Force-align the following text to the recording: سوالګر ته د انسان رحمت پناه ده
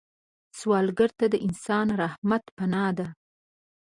سوالګر 0.59 1.09
ته 1.19 1.25
د 1.29 1.35
انسان 1.47 1.87
رحمت 2.01 2.43
پناه 2.57 2.91
ده 2.97 3.07